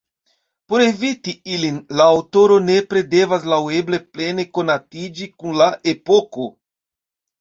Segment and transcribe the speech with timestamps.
[0.71, 6.49] Por eviti ilin, la aŭtoro nepre devas laŭeble plene konatiĝi kun la epoko.